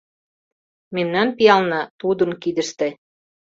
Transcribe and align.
—Мемнан 0.95 1.29
пиална— 1.37 1.81
тудын 1.99 2.31
кидыште. 2.41 2.87